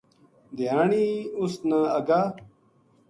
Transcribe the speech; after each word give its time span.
دھیانی 0.55 1.05
اس 1.41 1.53
نا 1.69 1.79
اگا 1.97 2.21